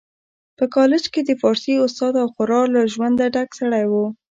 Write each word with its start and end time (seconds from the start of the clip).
په 0.57 0.65
کالج 0.75 1.03
کي 1.13 1.21
د 1.25 1.31
فارسي 1.41 1.73
استاد 1.85 2.13
او 2.21 2.27
خورا 2.33 2.61
له 2.75 2.81
ژونده 2.93 3.25
ډک 3.33 3.49
سړی 3.59 3.85
و 3.91 3.93